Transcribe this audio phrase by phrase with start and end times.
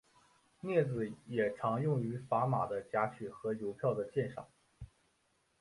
[0.63, 4.47] 镊子也常用于砝码的夹取和邮票的鉴赏。